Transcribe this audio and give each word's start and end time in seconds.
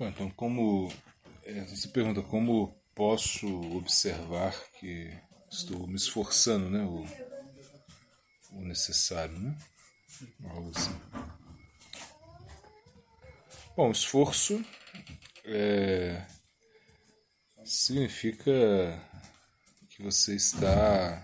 Bom, 0.00 0.08
então, 0.08 0.30
como 0.30 0.90
é, 1.44 1.62
você 1.66 1.86
pergunta 1.88 2.22
como 2.22 2.74
posso 2.94 3.46
observar 3.76 4.58
que 4.78 5.14
estou 5.50 5.86
me 5.86 5.96
esforçando, 5.96 6.70
né? 6.70 6.82
O, 6.82 7.04
o 8.56 8.62
necessário, 8.62 9.38
né? 9.38 9.54
Algo 10.48 10.72
assim. 10.74 10.98
Bom, 13.76 13.90
esforço 13.90 14.64
é, 15.44 16.26
significa 17.62 18.50
que 19.90 20.02
você 20.02 20.34
está 20.34 21.22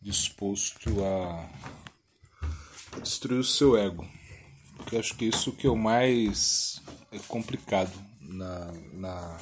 disposto 0.00 1.04
a 1.04 1.50
destruir 3.00 3.40
o 3.40 3.44
seu 3.44 3.76
ego. 3.76 4.08
Porque 4.76 4.96
acho 4.96 5.16
que 5.16 5.24
isso 5.24 5.50
que 5.50 5.66
é 5.66 5.70
o 5.70 5.76
mais 5.76 6.79
é 7.12 7.18
complicado 7.20 7.92
na, 8.20 8.72
na, 8.92 9.38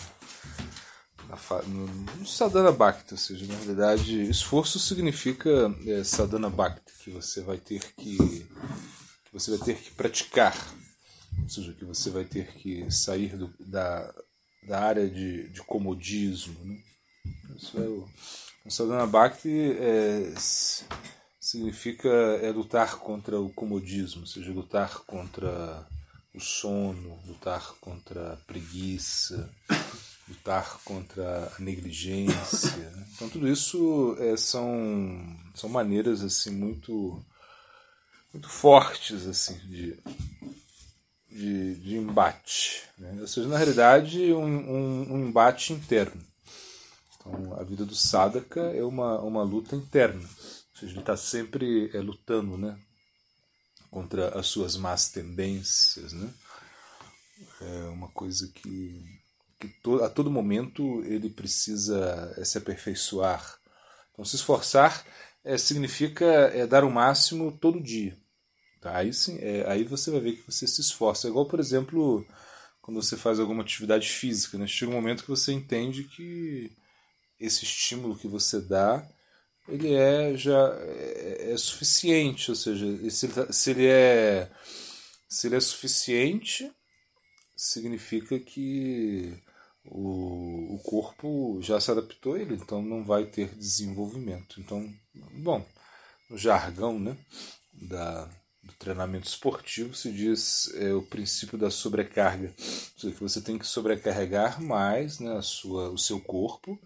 na 1.29 1.63
no, 1.67 1.87
no 1.87 2.27
sadhana 2.27 2.73
bhakti, 2.73 3.13
ou 3.13 3.19
seja, 3.19 3.47
na 3.47 3.55
realidade, 3.55 4.23
esforço 4.23 4.79
significa 4.79 5.51
é, 5.87 6.03
sadhana 6.03 6.49
bhakti, 6.49 6.93
que 7.05 7.11
você 7.11 7.43
vai 7.43 7.59
ter 7.59 7.81
que, 7.95 8.17
que 8.17 9.33
você 9.33 9.57
vai 9.57 9.67
ter 9.67 9.77
que 9.77 9.91
praticar, 9.91 10.57
ou 11.43 11.49
seja, 11.49 11.73
que 11.75 11.85
você 11.85 12.11
vai 12.11 12.25
ter 12.25 12.53
que 12.55 12.91
sair 12.91 13.37
do, 13.37 13.53
da, 13.61 14.15
da 14.67 14.81
área 14.81 15.09
de, 15.09 15.49
de 15.51 15.61
comodismo, 15.63 16.59
né? 16.65 16.79
Isso 17.57 17.77
é 17.79 17.87
o, 17.87 18.09
o 18.65 18.71
sadhana 18.71 19.07
bhakti 19.07 19.73
é, 19.79 20.33
significa 21.39 22.09
é 22.09 22.51
lutar 22.51 22.97
contra 22.97 23.39
o 23.39 23.51
comodismo, 23.51 24.23
ou 24.23 24.27
seja, 24.27 24.51
lutar 24.53 25.01
contra 25.01 25.87
o 26.35 26.41
sono, 26.41 27.21
lutar 27.27 27.75
contra 27.81 28.35
a 28.35 28.37
preguiça, 28.37 29.51
lutar 30.29 30.81
contra 30.85 31.53
a 31.57 31.63
negligência. 31.63 32.91
Né? 32.91 33.07
Então 33.15 33.29
tudo 33.29 33.49
isso 33.49 34.17
é, 34.21 34.37
são, 34.37 35.37
são 35.55 35.69
maneiras 35.69 36.23
assim 36.23 36.51
muito 36.51 37.23
muito 38.33 38.49
fortes 38.49 39.27
assim 39.27 39.59
de, 39.67 39.99
de, 41.31 41.75
de 41.77 41.97
embate. 41.97 42.83
Né? 42.99 43.19
Ou 43.21 43.27
seja, 43.27 43.49
na 43.49 43.57
realidade, 43.57 44.33
um, 44.33 44.45
um, 44.45 45.13
um, 45.15 45.29
embate 45.29 45.73
interno. 45.73 46.21
Então, 47.17 47.59
a 47.59 47.63
vida 47.63 47.85
do 47.85 47.95
sadhaka 47.95 48.61
é 48.61 48.85
uma, 48.85 49.19
uma 49.21 49.43
luta 49.43 49.75
interna. 49.75 50.21
Ou 50.21 50.81
seja, 50.81 50.93
ele 50.93 51.01
está 51.01 51.17
sempre 51.17 51.91
é, 51.95 52.01
lutando 52.01 52.59
né? 52.59 52.79
Contra 53.91 54.39
as 54.39 54.47
suas 54.47 54.77
más 54.77 55.09
tendências, 55.11 56.13
né? 56.13 56.33
É 57.61 57.89
uma 57.89 58.09
coisa 58.09 58.49
que, 58.49 59.05
que 59.59 59.69
to, 59.83 60.03
a 60.03 60.09
todo 60.09 60.31
momento 60.31 61.03
ele 61.05 61.31
precisa 61.31 62.35
é, 62.37 62.45
se 62.45 62.59
aperfeiçoar. 62.59 63.59
Então, 64.13 64.25
se 64.25 64.37
esforçar 64.37 65.05
é, 65.45 65.57
significa 65.57 66.25
é, 66.25 66.67
dar 66.67 66.85
o 66.85 66.91
máximo 66.91 67.57
todo 67.57 67.83
dia. 67.83 68.17
Tá? 68.81 68.97
Aí, 68.97 69.13
sim, 69.13 69.39
é, 69.41 69.65
aí 69.71 69.85
você 69.85 70.11
vai 70.11 70.21
ver 70.21 70.33
que 70.37 70.51
você 70.51 70.67
se 70.67 70.81
esforça. 70.81 71.27
É 71.27 71.31
igual, 71.31 71.47
por 71.47 71.61
exemplo, 71.61 72.27
quando 72.81 73.03
você 73.03 73.17
faz 73.17 73.41
alguma 73.41 73.63
atividade 73.63 74.09
física. 74.09 74.59
Né? 74.59 74.67
Chega 74.67 74.91
um 74.91 74.95
momento 74.95 75.23
que 75.23 75.31
você 75.31 75.53
entende 75.53 76.05
que 76.05 76.73
esse 77.39 77.65
estímulo 77.65 78.17
que 78.17 78.29
você 78.29 78.61
dá 78.61 79.07
ele 79.69 79.95
é 79.95 80.37
já 80.37 80.77
é, 80.81 81.53
é 81.53 81.57
suficiente, 81.57 82.51
ou 82.51 82.57
seja, 82.57 83.11
se 83.11 83.27
ele, 83.27 83.33
tá, 83.33 83.53
se 83.53 83.71
ele 83.71 83.87
é 83.87 84.51
se 85.29 85.47
ele 85.47 85.57
é 85.57 85.61
suficiente, 85.61 86.73
significa 87.55 88.39
que 88.39 89.43
o, 89.85 90.75
o 90.75 90.79
corpo 90.83 91.59
já 91.61 91.81
se 91.81 91.91
adaptou 91.91 92.35
a 92.35 92.41
ele, 92.41 92.55
então 92.55 92.83
não 92.83 93.05
vai 93.05 93.27
ter 93.27 93.55
desenvolvimento. 93.55 94.61
Então, 94.61 94.91
bom, 95.43 95.65
no 96.31 96.39
jargão 96.39 96.99
né, 96.99 97.17
da, 97.73 98.25
do 98.63 98.73
treinamento 98.79 99.29
esportivo 99.29 99.95
se 99.95 100.11
diz 100.13 100.73
é, 100.75 100.95
o 100.95 101.03
princípio 101.03 101.59
da 101.59 101.71
sobrecarga, 101.71 102.55
ou 102.59 103.01
seja, 103.01 103.15
que 103.15 103.23
você 103.23 103.41
tem 103.41 103.59
que 103.59 103.67
sobrecarregar 103.67 104.63
mais 104.63 105.19
né, 105.19 105.37
a 105.37 105.43
sua, 105.43 105.91
o 105.91 105.99
seu 105.99 106.21
corpo 106.21 106.79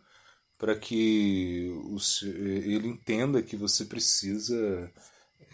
para 0.62 0.76
que 0.76 1.66
o, 1.86 1.96
ele 2.22 2.86
entenda 2.86 3.42
que 3.42 3.56
você 3.56 3.84
precisa 3.84 4.88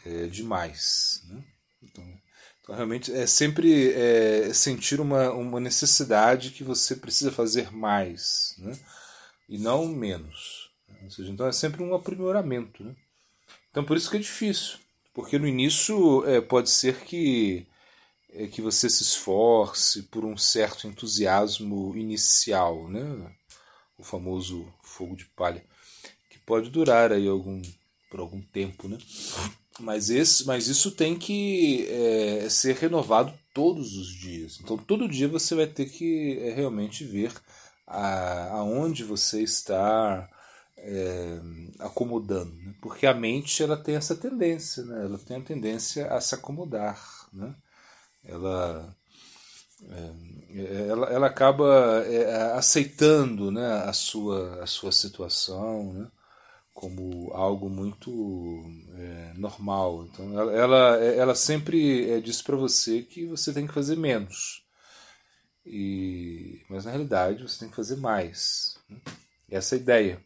é, 0.05 0.27
de 0.27 0.43
mais. 0.43 1.23
Né? 1.27 1.43
Então, 1.83 2.05
então, 2.61 2.77
realmente 2.77 3.11
é 3.11 3.27
sempre 3.27 3.91
é, 3.93 4.53
sentir 4.53 5.01
uma, 5.01 5.33
uma 5.33 5.61
necessidade 5.61 6.51
que 6.51 6.63
você 6.63 6.95
precisa 6.95 7.33
fazer 7.33 7.73
mais 7.73 8.55
né? 8.59 8.79
e 9.49 9.57
não 9.57 9.87
menos. 9.87 10.71
Ou 11.03 11.11
seja, 11.11 11.33
então 11.33 11.47
é 11.47 11.53
sempre 11.53 11.83
um 11.83 11.95
aprimoramento. 11.95 12.85
Né? 12.85 12.95
Então 13.71 13.83
por 13.83 13.97
isso 13.97 14.11
que 14.11 14.19
é 14.19 14.21
difícil, 14.21 14.77
porque 15.15 15.39
no 15.39 15.49
início 15.49 16.23
é, 16.29 16.43
pode 16.43 16.69
ser 16.69 17.01
que 17.01 17.67
é, 18.35 18.47
que 18.47 18.61
você 18.61 18.91
se 18.91 19.05
esforce 19.05 20.03
por 20.03 20.23
um 20.27 20.37
certo 20.37 20.87
entusiasmo 20.87 21.97
inicial, 21.97 22.91
né? 22.91 23.38
O 23.99 24.05
famoso 24.05 24.73
fogo 24.83 25.17
de 25.17 25.25
palha, 25.27 25.63
que 26.31 26.39
pode 26.39 26.71
durar 26.71 27.13
aí 27.13 27.27
algum, 27.27 27.61
por 28.11 28.21
algum 28.21 28.41
tempo, 28.41 28.89
né? 28.89 28.99
Mas, 29.81 30.11
esse, 30.11 30.45
mas 30.47 30.67
isso 30.67 30.91
tem 30.91 31.17
que 31.17 31.87
é, 31.89 32.49
ser 32.49 32.77
renovado 32.77 33.33
todos 33.55 33.97
os 33.97 34.09
dias. 34.09 34.59
Então, 34.61 34.77
todo 34.77 35.09
dia 35.09 35.29
você 35.29 35.55
vai 35.55 35.67
ter 35.67 35.87
que 35.87 36.39
é, 36.41 36.53
realmente 36.53 37.05
ver 37.05 37.33
a, 37.87 38.59
aonde 38.59 39.05
você 39.05 39.43
está 39.43 40.29
é, 40.77 41.41
acomodando. 41.79 42.55
Né? 42.57 42.75
Porque 42.81 43.07
a 43.07 43.15
mente 43.15 43.63
ela 43.63 43.77
tem 43.77 43.95
essa 43.95 44.17
tendência, 44.17 44.85
né? 44.85 45.05
ela 45.05 45.19
tem 45.19 45.37
a 45.37 45.43
tendência 45.43 46.13
a 46.13 46.21
se 46.21 46.35
acomodar. 46.35 47.01
Né? 47.33 47.55
Ela 48.25 48.97
é, 49.87 50.89
ela, 50.89 51.07
ela 51.09 51.27
acaba 51.27 52.03
é, 52.07 52.53
aceitando 52.53 53.51
né, 53.51 53.85
a, 53.85 53.93
sua, 53.93 54.63
a 54.63 54.67
sua 54.67 54.91
situação 54.91 55.93
né, 55.93 56.09
como 56.73 57.33
algo 57.33 57.69
muito 57.69 58.65
é, 58.97 59.33
normal. 59.37 60.07
Então, 60.07 60.39
ela, 60.39 60.53
ela, 60.53 60.97
ela 61.05 61.35
sempre 61.35 62.11
é, 62.11 62.21
diz 62.21 62.43
para 62.43 62.57
você 62.57 63.03
que 63.03 63.27
você 63.27 63.53
tem 63.53 63.67
que 63.67 63.75
fazer 63.75 63.97
menos. 63.97 64.65
E, 65.67 66.63
mas 66.69 66.85
na 66.85 66.91
realidade 66.93 67.43
você 67.43 67.61
tem 67.61 67.69
que 67.69 67.77
fazer 67.77 67.97
mais. 67.97 68.79
Né? 68.89 68.97
Essa 69.51 69.75
é 69.75 69.79
a 69.79 69.81
ideia. 69.81 70.21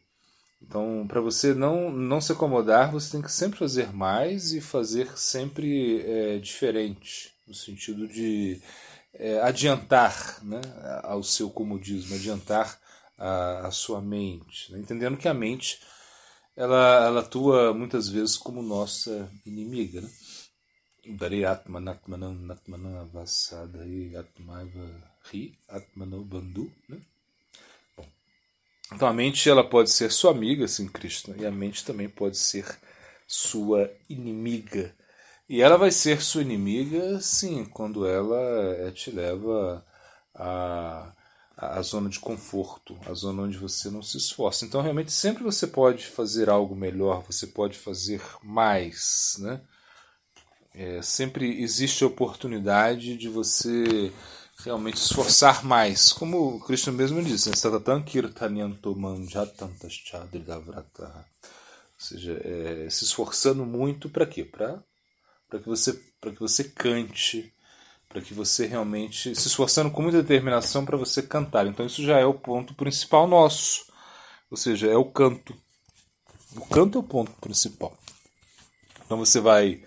Então, 0.60 1.04
para 1.08 1.20
você 1.20 1.52
não, 1.52 1.90
não 1.90 2.20
se 2.20 2.30
acomodar, 2.30 2.92
você 2.92 3.12
tem 3.12 3.22
que 3.22 3.32
sempre 3.32 3.58
fazer 3.58 3.92
mais 3.92 4.52
e 4.52 4.60
fazer 4.60 5.18
sempre 5.18 6.00
é, 6.02 6.38
diferente, 6.38 7.32
no 7.46 7.54
sentido 7.54 8.06
de 8.06 8.62
é, 9.14 9.40
adiantar 9.40 10.42
né, 10.44 10.60
ao 11.02 11.22
seu 11.22 11.50
comodismo, 11.50 12.14
adiantar 12.14 12.78
a, 13.18 13.66
a 13.66 13.70
sua 13.70 14.00
mente, 14.00 14.72
né? 14.72 14.78
entendendo 14.78 15.16
que 15.16 15.28
a 15.28 15.34
mente 15.34 15.80
ela, 16.56 17.06
ela 17.06 17.20
atua 17.20 17.72
muitas 17.72 18.08
vezes 18.08 18.36
como 18.36 18.62
nossa 18.62 19.30
inimiga. 19.44 20.00
Né? 20.00 20.10
Né? 26.88 27.00
Bom, 27.96 28.06
então 28.92 29.08
a 29.08 29.12
mente 29.12 29.48
ela 29.48 29.68
pode 29.68 29.90
ser 29.90 30.12
sua 30.12 30.30
amiga, 30.30 30.64
assim, 30.64 30.86
Krishna, 30.86 31.34
e 31.36 31.46
a 31.46 31.50
mente 31.50 31.84
também 31.84 32.08
pode 32.08 32.38
ser 32.38 32.66
sua 33.26 33.90
inimiga. 34.08 34.94
E 35.52 35.60
ela 35.60 35.76
vai 35.76 35.90
ser 35.90 36.22
sua 36.22 36.40
inimiga, 36.40 37.20
sim, 37.20 37.66
quando 37.66 38.06
ela 38.06 38.40
eh, 38.74 38.90
te 38.90 39.10
leva 39.10 39.84
a, 40.34 41.12
a 41.54 41.82
zona 41.82 42.08
de 42.08 42.18
conforto, 42.18 42.98
a 43.04 43.12
zona 43.12 43.42
onde 43.42 43.58
você 43.58 43.90
não 43.90 44.00
se 44.02 44.16
esforça. 44.16 44.64
Então, 44.64 44.80
realmente, 44.80 45.12
sempre 45.12 45.42
você 45.42 45.66
pode 45.66 46.06
fazer 46.06 46.48
algo 46.48 46.74
melhor, 46.74 47.22
você 47.30 47.46
pode 47.46 47.76
fazer 47.76 48.22
mais, 48.42 49.36
né? 49.40 49.60
É, 50.74 51.02
sempre 51.02 51.62
existe 51.62 52.02
a 52.02 52.06
oportunidade 52.06 53.14
de 53.18 53.28
você 53.28 54.10
realmente 54.64 54.96
esforçar 54.96 55.62
mais. 55.66 56.14
Como 56.14 56.56
o 56.56 56.60
Krishna 56.60 56.94
mesmo 56.94 57.22
disse, 57.22 57.50
né? 57.50 57.54
ou 61.04 62.06
seja, 62.06 62.40
é, 62.42 62.88
se 62.88 63.04
esforçando 63.04 63.66
muito 63.66 64.08
para 64.08 64.24
quê? 64.24 64.44
Para 64.44 64.82
para 65.52 65.60
que 65.60 65.68
você 65.68 65.92
para 66.18 66.32
que 66.32 66.40
você 66.40 66.64
cante, 66.64 67.52
para 68.08 68.22
que 68.22 68.32
você 68.32 68.66
realmente 68.66 69.34
se 69.34 69.48
esforçando 69.48 69.90
com 69.90 70.00
muita 70.00 70.22
determinação 70.22 70.82
para 70.82 70.96
você 70.96 71.22
cantar. 71.22 71.66
Então 71.66 71.84
isso 71.84 72.02
já 72.02 72.18
é 72.18 72.24
o 72.24 72.32
ponto 72.32 72.74
principal 72.74 73.28
nosso. 73.28 73.84
Ou 74.50 74.56
seja, 74.56 74.86
é 74.86 74.96
o 74.96 75.04
canto. 75.04 75.54
O 76.56 76.64
canto 76.66 76.96
é 76.96 77.00
o 77.00 77.04
ponto 77.04 77.32
principal. 77.32 77.94
Então 79.04 79.18
você 79.18 79.40
vai 79.40 79.82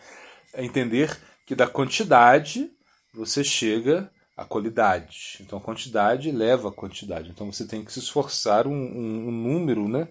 entender 0.56 1.20
que 1.48 1.56
da 1.56 1.66
quantidade 1.66 2.70
você 3.12 3.44
chega 3.44 4.12
a 4.38 4.46
qualidade. 4.46 5.38
Então 5.42 5.58
a 5.58 5.62
quantidade 5.62 6.32
leva 6.32 6.70
a 6.70 6.74
quantidade. 6.74 7.32
Então 7.32 7.52
você 7.52 7.66
tem 7.66 7.84
que 7.84 7.92
se 7.92 8.00
esforçar 8.00 8.68
um, 8.68 8.72
um, 8.72 9.30
um 9.30 9.32
número 9.32 9.88
né, 9.88 10.10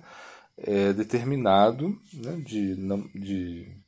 é, 0.58 0.92
determinado 0.92 1.96
né, 2.12 2.36
de, 2.44 2.76
de, 3.14 3.83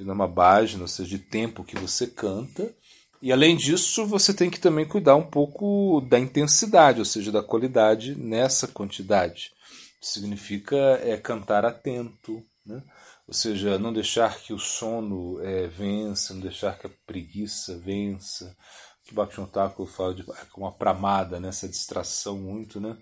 de 0.00 0.06
namabajna, 0.06 0.82
ou 0.82 0.88
seja, 0.88 1.10
de 1.10 1.18
tempo 1.18 1.64
que 1.64 1.78
você 1.78 2.06
canta. 2.06 2.74
E 3.22 3.30
além 3.32 3.54
disso, 3.54 4.06
você 4.06 4.32
tem 4.32 4.48
que 4.48 4.58
também 4.58 4.86
cuidar 4.86 5.14
um 5.14 5.26
pouco 5.26 6.00
da 6.00 6.18
intensidade, 6.18 7.00
ou 7.00 7.04
seja, 7.04 7.30
da 7.30 7.42
qualidade 7.42 8.14
nessa 8.14 8.66
quantidade. 8.66 9.52
Significa 10.00 10.76
é 11.02 11.18
cantar 11.18 11.66
atento, 11.66 12.42
né? 12.64 12.82
ou 13.28 13.34
seja, 13.34 13.78
não 13.78 13.92
deixar 13.92 14.40
que 14.40 14.54
o 14.54 14.58
sono 14.58 15.38
é, 15.44 15.66
vença, 15.66 16.32
não 16.32 16.40
deixar 16.40 16.78
que 16.78 16.86
a 16.86 16.90
preguiça 17.06 17.78
vença, 17.78 18.56
que 19.04 19.14
Bhakti 19.14 19.44
Thakur 19.52 19.86
fala 19.86 20.14
de 20.14 20.24
uma 20.56 20.72
pramada, 20.72 21.38
nessa 21.38 21.66
né? 21.66 21.72
distração 21.72 22.38
muito, 22.38 22.80
né? 22.80 22.96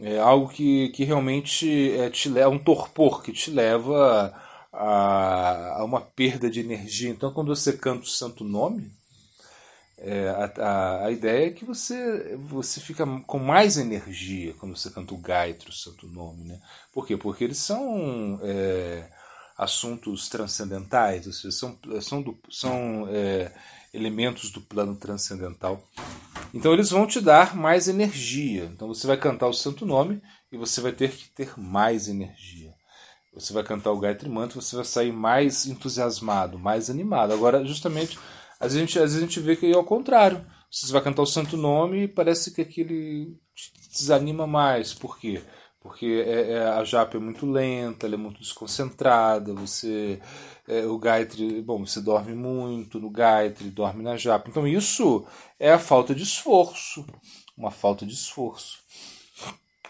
É 0.00 0.18
algo 0.18 0.48
que, 0.48 0.88
que 0.90 1.04
realmente 1.04 1.90
é, 1.90 2.08
te 2.08 2.30
leva, 2.30 2.48
um 2.48 2.58
torpor 2.58 3.22
que 3.22 3.32
te 3.32 3.50
leva 3.50 4.32
a, 4.74 5.78
a 5.78 5.84
uma 5.84 6.00
perda 6.00 6.50
de 6.50 6.60
energia. 6.60 7.10
Então, 7.10 7.32
quando 7.32 7.54
você 7.54 7.72
canta 7.72 8.04
o 8.04 8.08
santo 8.08 8.44
nome, 8.44 8.92
é, 9.98 10.28
a, 10.28 10.52
a, 10.62 11.06
a, 11.06 11.10
ideia 11.10 11.46
é 11.46 11.50
que 11.50 11.64
você, 11.64 12.36
você 12.36 12.80
fica 12.80 13.06
com 13.26 13.38
mais 13.38 13.78
energia 13.78 14.52
quando 14.54 14.76
você 14.76 14.90
canta 14.90 15.14
o 15.14 15.18
Gaitro, 15.18 15.70
o 15.70 15.72
santo 15.72 16.06
nome. 16.08 16.44
Né? 16.44 16.60
Por 16.92 17.06
quê? 17.06 17.16
Porque 17.16 17.44
eles 17.44 17.58
são 17.58 18.38
é, 18.42 19.08
assuntos 19.56 20.28
transcendentais, 20.28 21.26
ou 21.26 21.32
seja, 21.32 21.52
são, 21.52 21.78
são, 22.00 22.22
do, 22.22 22.36
são 22.50 23.06
é, 23.08 23.52
elementos 23.92 24.50
do 24.50 24.60
plano 24.60 24.96
transcendental. 24.96 25.82
Então 26.52 26.72
eles 26.72 26.90
vão 26.90 27.06
te 27.06 27.20
dar 27.20 27.56
mais 27.56 27.86
energia. 27.86 28.64
Então 28.64 28.88
você 28.88 29.06
vai 29.06 29.16
cantar 29.16 29.46
o 29.46 29.54
santo 29.54 29.86
nome 29.86 30.20
e 30.50 30.56
você 30.56 30.80
vai 30.80 30.92
ter 30.92 31.12
que 31.12 31.28
ter 31.30 31.58
mais 31.58 32.08
energia. 32.08 32.73
Você 33.34 33.52
vai 33.52 33.64
cantar 33.64 33.90
o 33.90 33.98
Gayatri 33.98 34.28
Mantra, 34.28 34.60
você 34.60 34.76
vai 34.76 34.84
sair 34.84 35.12
mais 35.12 35.66
entusiasmado, 35.66 36.58
mais 36.58 36.88
animado. 36.88 37.32
Agora, 37.32 37.64
justamente, 37.64 38.18
às 38.60 38.72
vezes 38.72 38.76
a 38.76 38.80
gente, 38.80 38.98
às 38.98 39.04
vezes 39.12 39.18
a 39.18 39.20
gente 39.20 39.40
vê 39.40 39.56
que 39.56 39.66
é 39.66 39.74
ao 39.74 39.84
contrário. 39.84 40.44
Você 40.70 40.92
vai 40.92 41.02
cantar 41.02 41.22
o 41.22 41.26
santo 41.26 41.56
nome 41.56 42.04
e 42.04 42.08
parece 42.08 42.52
que 42.52 42.62
aquele 42.62 43.36
desanima 43.90 44.46
mais. 44.46 44.94
Por 44.94 45.18
quê? 45.18 45.42
Porque 45.80 46.24
é, 46.26 46.52
é, 46.52 46.66
a 46.66 46.82
japa 46.82 47.16
é 47.16 47.20
muito 47.20 47.44
lenta, 47.44 48.06
ela 48.06 48.14
é 48.14 48.18
muito 48.18 48.40
desconcentrada, 48.40 49.52
você 49.52 50.18
é, 50.66 50.86
o 50.86 50.98
Gayatri, 50.98 51.60
bom, 51.60 51.84
você 51.84 52.00
dorme 52.00 52.34
muito 52.34 52.98
no 52.98 53.10
Gayatri, 53.10 53.68
dorme 53.68 54.02
na 54.02 54.16
japa. 54.16 54.48
Então 54.48 54.66
isso 54.66 55.26
é 55.60 55.70
a 55.70 55.78
falta 55.78 56.14
de 56.14 56.22
esforço, 56.22 57.04
uma 57.56 57.70
falta 57.70 58.06
de 58.06 58.14
esforço. 58.14 58.78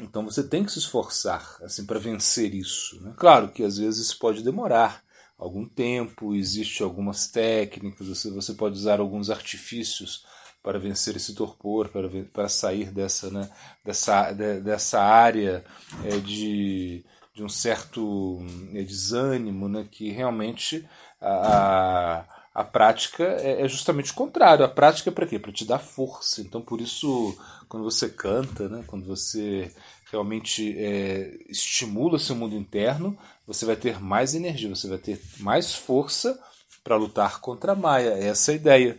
Então 0.00 0.24
você 0.24 0.42
tem 0.42 0.64
que 0.64 0.72
se 0.72 0.78
esforçar 0.78 1.58
assim 1.62 1.86
para 1.86 1.98
vencer 1.98 2.54
isso. 2.54 3.00
Né? 3.02 3.14
Claro 3.16 3.48
que 3.50 3.62
às 3.62 3.78
vezes 3.78 4.12
pode 4.12 4.42
demorar 4.42 5.04
algum 5.38 5.68
tempo, 5.68 6.34
existem 6.34 6.84
algumas 6.84 7.28
técnicas, 7.28 8.06
você, 8.08 8.30
você 8.30 8.54
pode 8.54 8.76
usar 8.76 9.00
alguns 9.00 9.30
artifícios 9.30 10.24
para 10.62 10.78
vencer 10.78 11.14
esse 11.14 11.34
torpor, 11.34 11.88
para, 11.90 12.08
para 12.32 12.48
sair 12.48 12.90
dessa, 12.90 13.30
né, 13.30 13.50
dessa, 13.84 14.32
de, 14.32 14.60
dessa 14.60 15.02
área 15.02 15.62
é, 16.04 16.16
de, 16.18 17.04
de 17.34 17.44
um 17.44 17.48
certo 17.50 18.38
é, 18.72 18.82
desânimo, 18.82 19.68
né, 19.68 19.86
que 19.90 20.10
realmente 20.10 20.88
a, 21.20 22.20
a 22.20 22.26
prática 22.62 23.24
é, 23.24 23.62
é 23.62 23.68
justamente 23.68 24.12
o 24.12 24.14
contrário. 24.14 24.64
A 24.64 24.68
prática 24.68 25.10
é 25.10 25.12
para 25.12 25.26
quê? 25.26 25.38
Para 25.38 25.50
te 25.50 25.64
dar 25.64 25.80
força. 25.80 26.40
Então, 26.40 26.60
por 26.60 26.80
isso, 26.80 27.36
quando 27.68 27.82
você 27.82 28.08
canta, 28.08 28.68
né, 28.68 28.84
quando 28.86 29.04
você 29.06 29.74
realmente 30.12 30.76
é, 30.78 31.36
estimula 31.48 32.18
seu 32.18 32.36
mundo 32.36 32.54
interno, 32.54 33.18
você 33.44 33.66
vai 33.66 33.74
ter 33.74 34.00
mais 34.00 34.34
energia, 34.34 34.68
você 34.68 34.86
vai 34.86 34.98
ter 34.98 35.20
mais 35.40 35.74
força 35.74 36.38
para 36.84 36.96
lutar 36.96 37.40
contra 37.40 37.72
a 37.72 37.74
Maia. 37.74 38.10
Essa 38.10 38.52
é 38.52 38.54
a 38.54 38.56
ideia. 38.56 38.98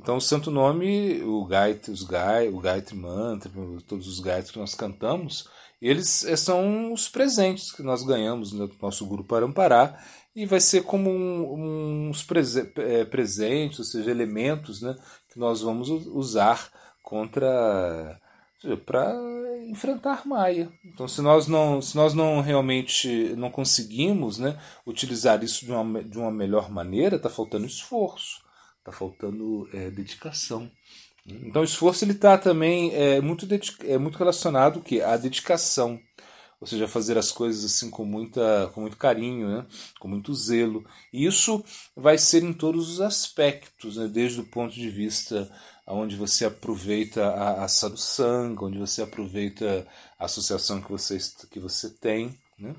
Então, 0.00 0.18
o 0.18 0.20
santo 0.20 0.48
nome, 0.48 1.20
o 1.24 1.44
Gayatri, 1.44 1.90
os 1.90 2.04
Gai, 2.04 2.48
o 2.48 2.60
Gayatri 2.60 2.94
Mantra, 2.94 3.50
todos 3.88 4.06
os 4.06 4.20
Gayatri 4.20 4.52
que 4.52 4.58
nós 4.60 4.76
cantamos, 4.76 5.48
eles 5.80 6.24
eh, 6.24 6.36
são 6.36 6.92
os 6.92 7.08
presentes 7.08 7.72
que 7.72 7.82
nós 7.82 8.02
ganhamos 8.02 8.52
no 8.52 8.70
nosso 8.80 9.06
Guru 9.06 9.24
Parampará 9.24 10.00
e 10.34 10.46
vai 10.46 10.60
ser 10.60 10.82
como 10.82 11.10
um, 11.10 12.08
uns 12.08 12.22
prese 12.22 12.72
é, 12.76 13.04
presentes, 13.04 13.78
ou 13.78 13.84
seja, 13.84 14.10
elementos 14.10 14.82
né, 14.82 14.96
que 15.32 15.38
nós 15.38 15.62
vamos 15.62 15.88
usar 15.88 16.70
contra 17.02 18.20
para 18.84 19.14
enfrentar 19.68 20.26
Maia. 20.26 20.68
Então, 20.84 21.06
se 21.06 21.22
nós 21.22 21.46
não, 21.46 21.80
se 21.80 21.96
nós 21.96 22.12
não 22.12 22.40
realmente 22.40 23.34
não 23.36 23.50
conseguimos 23.50 24.38
né, 24.38 24.58
utilizar 24.84 25.42
isso 25.44 25.64
de 25.64 25.70
uma, 25.70 26.02
de 26.02 26.18
uma 26.18 26.30
melhor 26.30 26.70
maneira, 26.70 27.16
está 27.16 27.30
faltando 27.30 27.66
esforço, 27.66 28.42
está 28.78 28.90
faltando 28.90 29.68
é, 29.72 29.90
dedicação. 29.90 30.70
Então, 31.24 31.62
o 31.62 31.64
esforço 31.64 32.04
ele 32.04 32.12
está 32.12 32.38
também 32.38 32.92
é, 32.94 33.20
muito, 33.20 33.46
é 33.84 33.98
muito 33.98 34.18
relacionado 34.18 34.80
que 34.80 35.00
à 35.02 35.16
dedicação, 35.16 36.00
ou 36.60 36.66
seja, 36.66 36.88
fazer 36.88 37.16
as 37.16 37.30
coisas 37.30 37.64
assim 37.64 37.88
com, 37.88 38.04
muita, 38.04 38.70
com 38.74 38.80
muito 38.80 38.96
carinho, 38.96 39.48
né? 39.48 39.66
com 40.00 40.08
muito 40.08 40.34
zelo. 40.34 40.84
E 41.12 41.24
isso 41.24 41.64
vai 41.96 42.18
ser 42.18 42.42
em 42.42 42.52
todos 42.52 42.90
os 42.90 43.00
aspectos, 43.00 43.96
né? 43.96 44.08
desde 44.08 44.40
o 44.40 44.44
ponto 44.44 44.74
de 44.74 44.90
vista 44.90 45.50
onde 45.86 46.16
você 46.16 46.44
aproveita 46.44 47.26
a, 47.26 47.64
a 47.64 47.68
sadhusanga, 47.68 48.64
onde 48.64 48.78
você 48.78 49.02
aproveita 49.02 49.86
a 50.18 50.24
associação 50.24 50.82
que 50.82 50.90
você, 50.90 51.18
que 51.50 51.60
você 51.60 51.90
tem, 51.90 52.36
né? 52.58 52.74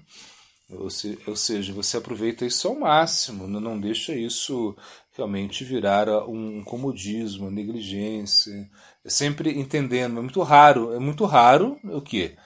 ou, 0.70 0.90
se, 0.90 1.18
ou 1.26 1.36
seja, 1.36 1.74
você 1.74 1.98
aproveita 1.98 2.46
isso 2.46 2.68
ao 2.68 2.76
máximo, 2.76 3.48
não, 3.48 3.60
não 3.60 3.80
deixa 3.80 4.14
isso 4.14 4.76
realmente 5.14 5.64
virar 5.64 6.08
um 6.30 6.64
comodismo, 6.64 7.50
negligência. 7.50 8.70
É 9.04 9.10
sempre 9.10 9.58
entendendo, 9.58 10.20
é 10.20 10.22
muito 10.22 10.42
raro, 10.42 10.94
é 10.94 11.00
muito 11.00 11.26
raro 11.26 11.80
o 11.84 12.02
que? 12.02 12.38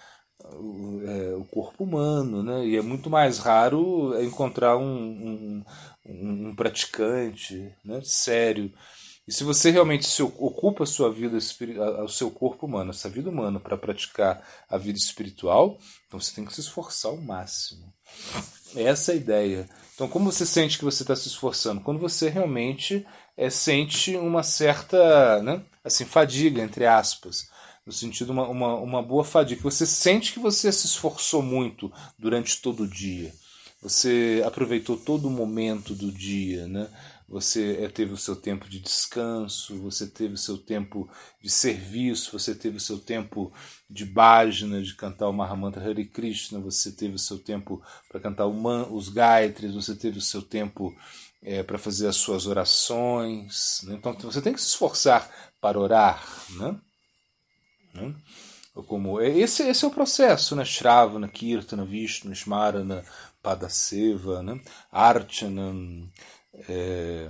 O, 0.60 1.02
é, 1.06 1.36
o, 1.36 1.44
corpo 1.46 1.84
humano, 1.84 2.44
né? 2.44 2.66
E 2.66 2.78
é 2.78 2.82
muito 2.82 3.10
mais 3.10 3.40
raro 3.40 4.14
encontrar 4.22 4.78
um, 4.78 5.64
um, 6.06 6.48
um 6.50 6.56
praticante 6.56 7.74
né? 7.84 8.02
sério. 8.04 8.72
E 9.28 9.32
se 9.32 9.44
você 9.44 9.72
realmente 9.72 10.06
se 10.06 10.22
ocupa 10.22 10.84
a 10.84 10.88
sua 10.88 11.10
vida, 11.10 11.38
o 11.38 12.10
seu 12.10 12.30
corpo 12.30 12.66
humano, 12.66 12.92
essa 12.92 13.10
vida 13.10 13.30
humana, 13.30 13.58
para 13.58 13.78
praticar 13.78 14.46
a 14.70 14.78
vida 14.78 14.98
espiritual, 14.98 15.78
então 16.08 16.20
você 16.20 16.36
tem 16.36 16.44
que 16.44 16.54
se 16.54 16.60
esforçar 16.60 17.12
ao 17.12 17.18
máximo. 17.18 17.94
Essa 18.76 19.12
é 19.12 19.16
a 19.16 19.18
ideia. 19.18 19.70
Então, 19.96 20.10
como 20.10 20.30
você 20.30 20.46
sente 20.46 20.78
que 20.78 20.84
você 20.84 21.04
está 21.04 21.16
se 21.16 21.30
esforçando? 21.30 21.80
Quando 21.80 22.00
você 22.00 22.28
realmente 22.28 23.06
é, 23.38 23.50
sente 23.50 24.16
uma 24.18 24.44
certa 24.44 25.42
né, 25.42 25.64
assim, 25.84 26.04
fadiga, 26.04 26.62
entre 26.62 26.86
aspas, 26.86 27.48
no 27.86 27.92
sentido 27.92 28.32
uma, 28.32 28.48
uma, 28.48 28.76
uma 28.76 29.02
boa 29.02 29.24
fadiga. 29.24 29.62
Você 29.62 29.86
sente 29.86 30.34
que 30.34 30.40
você 30.40 30.72
se 30.72 30.86
esforçou 30.86 31.42
muito 31.42 31.92
durante 32.18 32.62
todo 32.62 32.84
o 32.84 32.88
dia. 32.88 33.34
Você 33.82 34.42
aproveitou 34.46 34.96
todo 34.96 35.28
o 35.28 35.32
momento 35.32 35.94
do 35.94 36.12
dia, 36.12 36.68
né? 36.68 36.90
você 37.34 37.80
eh, 37.82 37.90
teve 37.90 38.14
o 38.14 38.18
seu 38.18 38.36
tempo 38.36 38.70
de 38.70 38.80
descanso, 38.80 39.80
você 39.80 40.06
teve 40.06 40.36
o 40.36 40.38
seu 40.38 40.56
tempo 40.56 41.10
de 41.42 41.50
serviço, 41.50 42.32
você 42.32 42.54
teve 42.54 42.78
o 42.78 42.80
seu 42.80 43.00
tempo 43.00 43.52
de 43.90 44.06
bhajana, 44.06 44.82
de 44.84 44.96
cantar 44.96 45.30
o 45.30 45.34
Mahamantra 45.34 45.84
Hare 45.84 46.06
Krishna, 46.06 46.60
você 46.60 46.92
teve 46.92 47.16
o 47.16 47.20
seu 47.20 47.40
tempo 47.40 47.82
para 48.08 48.20
cantar 48.20 48.46
os 48.46 49.10
Gayatres, 49.10 49.74
você 49.74 49.96
teve 49.96 50.20
o 50.20 50.22
seu 50.22 50.44
tempo 50.44 50.96
é, 51.42 51.64
para 51.64 51.80
fazer 51.80 52.08
as 52.08 52.18
suas 52.18 52.46
orações. 52.46 53.82
Né? 53.84 53.96
Então 53.96 54.14
você 54.14 54.42
tem 54.42 54.54
que 54.54 54.62
se 54.62 54.68
esforçar 54.68 55.28
para 55.60 55.80
orar. 55.80 56.24
Né? 56.52 56.80
Né? 57.94 58.14
Como, 58.88 59.22
esse, 59.22 59.64
esse 59.64 59.86
é 59.86 59.88
o 59.88 59.92
processo, 59.92 60.56
né? 60.56 60.66
Shravana, 60.66 61.28
Kirtana, 61.28 61.86
Vishnu, 61.86 62.34
Smarana, 62.34 63.06
Padaseva, 63.42 64.42
né? 64.42 64.60
Archana, 64.92 66.10
é, 66.68 67.30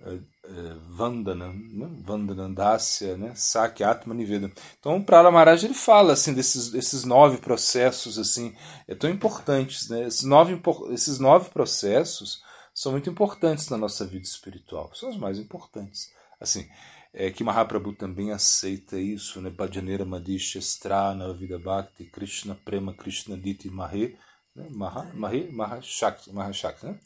é, 0.00 0.14
é, 0.14 0.74
Vandana, 0.88 1.52
né? 1.52 1.88
Vandanandasya, 2.04 3.16
né? 3.16 3.32
Sakya, 3.36 3.90
Atma, 3.90 4.12
Niveda. 4.12 4.50
Então, 4.80 4.96
o 4.96 5.04
Prala 5.04 5.30
ele 5.52 5.74
fala 5.74 6.14
assim 6.14 6.34
desses, 6.34 6.70
desses 6.70 7.04
nove 7.04 7.38
processos 7.38 8.18
assim, 8.18 8.52
é 8.88 8.94
tão 8.94 9.08
importantes, 9.08 9.88
né? 9.88 10.08
Esses 10.08 10.24
nove, 10.24 10.60
esses 10.90 11.20
nove 11.20 11.50
processos 11.50 12.42
são 12.74 12.92
muito 12.92 13.08
importantes 13.08 13.68
na 13.68 13.76
nossa 13.76 14.04
vida 14.04 14.24
espiritual, 14.24 14.90
são 14.94 15.10
os 15.10 15.16
mais 15.16 15.38
importantes. 15.38 16.10
Assim, 16.40 16.68
é 17.14 17.30
que 17.30 17.44
Mahaprabhu 17.44 17.92
também 17.92 18.32
aceita 18.32 18.98
isso, 18.98 19.40
né? 19.40 19.50
Bhajanera 19.50 20.04
Madhisha 20.04 20.58
Strana 20.58 21.32
Vida 21.34 21.58
Bhakti 21.58 22.04
Krishna 22.04 22.54
Prema 22.64 22.94
Krishna 22.94 23.36
Diti 23.36 23.68
Mahe, 23.68 24.16
né? 24.56 24.66
Maha, 24.70 25.10
Mahe, 25.14 25.50
Mahashakti, 25.50 26.32
Mahashakti, 26.32 26.86
né? 26.86 26.98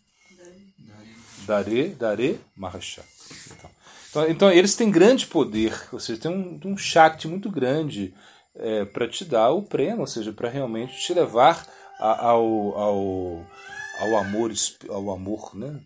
Dare, 1.46 1.88
Dare, 1.90 2.40
Mahashakti. 2.56 3.34
Então, 3.56 3.70
Então, 4.16 4.30
então 4.30 4.50
eles 4.50 4.74
têm 4.74 4.90
grande 4.90 5.26
poder, 5.26 5.88
ou 5.92 6.00
seja, 6.00 6.22
tem 6.22 6.30
um, 6.30 6.58
um 6.64 6.76
Shakti 6.76 7.28
muito 7.28 7.50
grande 7.50 8.14
é, 8.54 8.84
para 8.86 9.06
te 9.06 9.26
dar 9.26 9.50
o 9.50 9.62
prêmio, 9.62 10.00
ou 10.00 10.06
seja, 10.06 10.32
para 10.32 10.48
realmente 10.48 10.98
te 10.98 11.12
levar 11.12 11.66
a, 11.98 12.28
ao, 12.28 12.78
ao, 12.78 13.46
ao 14.00 14.16
amor, 14.16 14.50
ao 14.88 15.10
amor 15.10 15.54
né? 15.54 15.80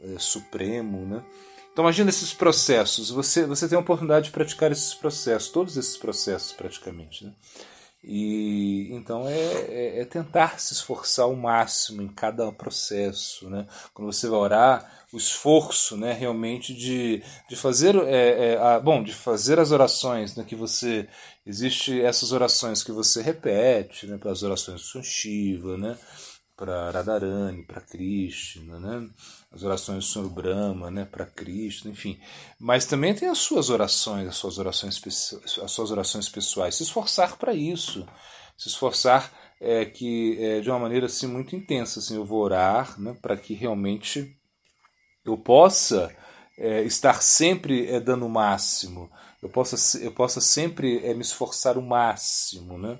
É, 0.00 0.18
supremo. 0.18 1.06
Né? 1.06 1.22
Então 1.76 1.84
imagina 1.84 2.08
esses 2.08 2.32
processos, 2.32 3.10
você, 3.10 3.44
você 3.44 3.68
tem 3.68 3.76
a 3.76 3.82
oportunidade 3.82 4.28
de 4.28 4.30
praticar 4.30 4.72
esses 4.72 4.94
processos, 4.94 5.50
todos 5.50 5.76
esses 5.76 5.94
processos 5.94 6.50
praticamente. 6.52 7.26
Né? 7.26 7.34
E 8.02 8.88
então 8.92 9.28
é, 9.28 9.34
é, 9.34 10.00
é, 10.00 10.04
tentar 10.06 10.58
se 10.58 10.72
esforçar 10.72 11.26
ao 11.26 11.36
máximo 11.36 12.00
em 12.00 12.08
cada 12.08 12.50
processo, 12.50 13.50
né? 13.50 13.66
Quando 13.92 14.10
você 14.10 14.26
vai 14.26 14.38
orar, 14.38 15.04
o 15.12 15.18
esforço, 15.18 15.98
né, 15.98 16.14
realmente 16.14 16.72
de, 16.72 17.22
de 17.46 17.56
fazer 17.56 17.94
é, 17.94 18.54
é, 18.54 18.56
a, 18.58 18.80
bom, 18.80 19.02
de 19.02 19.12
fazer 19.12 19.58
as 19.60 19.70
orações, 19.70 20.34
né, 20.34 20.44
que 20.44 20.56
você 20.56 21.06
existe 21.46 22.00
essas 22.00 22.32
orações 22.32 22.82
que 22.82 22.90
você 22.90 23.20
repete, 23.20 24.06
né, 24.06 24.18
as 24.24 24.42
orações 24.42 24.92
do 24.92 25.02
Shiva, 25.02 25.76
né, 25.76 25.98
para 26.56 26.90
Radharani, 26.90 27.62
para 27.62 27.82
Krishna, 27.82 28.80
né? 28.80 29.08
as 29.52 29.62
orações 29.62 29.98
do 29.98 30.10
Senhor 30.10 30.28
Brahma, 30.30 30.90
né? 30.90 31.04
para 31.04 31.26
Krishna, 31.26 31.90
enfim. 31.90 32.18
Mas 32.58 32.86
também 32.86 33.14
tem 33.14 33.28
as 33.28 33.38
suas 33.38 33.68
orações, 33.68 34.26
as 34.26 34.36
suas 34.36 34.58
orações, 34.58 35.00
as 35.62 35.70
suas 35.70 35.90
orações 35.90 36.28
pessoais. 36.28 36.74
Se 36.74 36.82
esforçar 36.82 37.36
para 37.36 37.52
isso, 37.52 38.08
se 38.56 38.68
esforçar 38.68 39.30
é, 39.60 39.84
que 39.84 40.38
é, 40.42 40.60
de 40.60 40.70
uma 40.70 40.78
maneira 40.78 41.06
assim 41.06 41.26
muito 41.26 41.54
intensa, 41.54 41.98
assim, 41.98 42.16
eu 42.16 42.24
vou 42.24 42.42
orar, 42.42 42.98
né? 42.98 43.14
para 43.20 43.36
que 43.36 43.52
realmente 43.52 44.34
eu 45.24 45.36
possa 45.36 46.14
é, 46.56 46.82
estar 46.82 47.22
sempre 47.22 47.86
é, 47.88 48.00
dando 48.00 48.24
o 48.24 48.30
máximo, 48.30 49.10
eu 49.42 49.48
possa, 49.48 49.98
eu 49.98 50.12
possa 50.12 50.40
sempre 50.40 51.04
é, 51.04 51.12
me 51.12 51.20
esforçar 51.20 51.76
o 51.76 51.82
máximo, 51.82 52.78
né? 52.78 52.98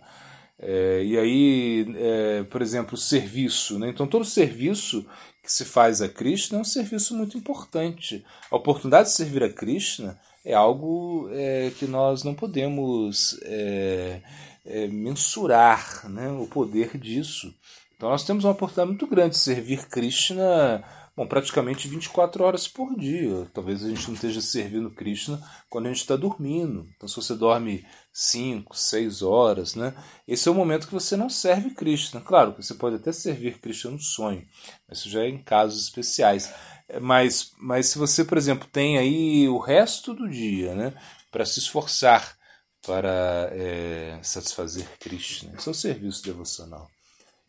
É, 0.59 1.03
e 1.05 1.19
aí, 1.19 1.87
é, 1.97 2.43
por 2.45 2.63
exemplo, 2.63 2.95
o 2.95 2.99
serviço. 2.99 3.79
Né? 3.79 3.91
Então, 3.91 4.07
todo 4.07 4.25
serviço 4.25 5.07
que 5.43 5.53
se 5.53 5.65
faz 5.65 6.03
a 6.03 6.09
Krishna 6.09 6.59
é 6.59 6.61
um 6.61 6.65
serviço 6.65 7.15
muito 7.15 7.37
importante. 7.37 8.25
A 8.51 8.57
oportunidade 8.57 9.09
de 9.09 9.15
servir 9.15 9.43
a 9.43 9.53
Krishna 9.53 10.19
é 10.45 10.55
algo 10.55 11.29
é, 11.33 11.71
que 11.79 11.87
nós 11.87 12.23
não 12.25 12.35
podemos 12.35 13.39
é, 13.43 14.23
é, 14.65 14.87
mensurar 14.89 16.09
né? 16.09 16.31
o 16.31 16.47
poder 16.47 16.97
disso. 16.97 17.55
Então, 17.97 18.11
nós 18.11 18.25
temos 18.25 18.45
uma 18.45 18.53
oportunidade 18.53 18.91
muito 18.91 19.07
grande 19.07 19.31
de 19.31 19.39
servir 19.39 19.87
Krishna 19.89 20.85
bom, 21.17 21.27
praticamente 21.27 21.89
24 21.89 22.45
horas 22.45 22.69
por 22.69 22.95
dia. 22.95 23.47
Talvez 23.55 23.83
a 23.83 23.89
gente 23.89 24.07
não 24.07 24.15
esteja 24.15 24.41
servindo 24.41 24.91
Krishna 24.91 25.41
quando 25.71 25.87
a 25.87 25.89
gente 25.89 26.03
está 26.03 26.15
dormindo. 26.15 26.87
Então, 26.95 27.09
se 27.09 27.17
você 27.17 27.35
dorme 27.35 27.85
5, 28.19 28.75
6 28.75 29.21
horas, 29.21 29.75
né? 29.75 29.93
Esse 30.27 30.49
é 30.49 30.51
o 30.51 30.55
momento 30.55 30.87
que 30.87 30.95
você 30.95 31.19
não 31.19 31.29
serve 31.29 31.69
Krishna. 31.69 32.19
Claro 32.19 32.55
que 32.55 32.63
você 32.63 32.73
pode 32.73 32.97
até 32.97 33.13
servir 33.13 33.59
Krishna 33.59 33.91
no 33.91 34.01
sonho, 34.01 34.43
mas 34.89 35.01
isso 35.01 35.11
já 35.11 35.21
é 35.21 35.29
em 35.29 35.37
casos 35.37 35.85
especiais. 35.85 36.51
Mas, 37.03 37.53
mas 37.59 37.89
se 37.89 37.99
você, 37.99 38.25
por 38.25 38.39
exemplo, 38.39 38.67
tem 38.73 38.97
aí 38.97 39.47
o 39.51 39.59
resto 39.59 40.15
do 40.15 40.31
dia 40.31 40.75
né, 40.75 40.95
para 41.31 41.45
se 41.45 41.59
esforçar 41.59 42.39
para 42.81 43.51
é, 43.53 44.19
satisfazer 44.23 44.89
Krishna, 44.99 45.53
esse 45.55 45.69
é 45.69 45.71
o 45.71 45.75
serviço 45.75 46.25
devocional. 46.25 46.89